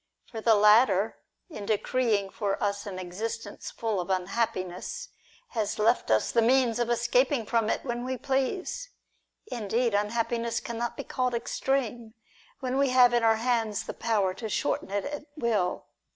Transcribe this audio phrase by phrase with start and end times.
[0.31, 5.09] For the latter, in decreeing for us an existence full of unhappiness,
[5.49, 8.89] has left us the means of escaping from it when we please.
[9.51, 12.15] Indeed, unhappiness cannot be called extreme,
[12.61, 15.85] when we have in our hands the power to shorten it at will.